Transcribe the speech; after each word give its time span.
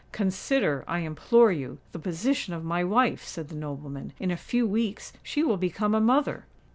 "Consider, 0.11 0.83
I 0.87 1.01
implore 1.01 1.51
you, 1.51 1.77
the 1.91 1.99
position 1.99 2.55
of 2.55 2.63
my 2.63 2.83
wife," 2.83 3.23
said 3.23 3.49
the 3.49 3.55
nobleman: 3.55 4.13
"in 4.19 4.31
a 4.31 4.35
few 4.35 4.65
weeks 4.65 5.13
she 5.21 5.43
will 5.43 5.57
become 5.57 5.93
a 5.93 6.01
mother!" 6.01 6.47